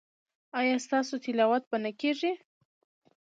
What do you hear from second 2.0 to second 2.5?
کیږي؟